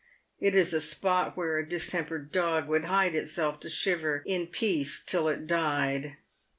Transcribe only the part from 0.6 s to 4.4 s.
a spot where a distempered dog would hide itself to shiver